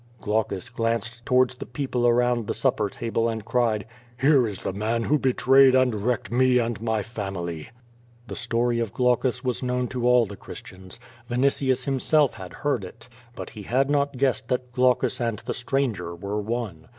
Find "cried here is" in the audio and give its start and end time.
3.45-4.63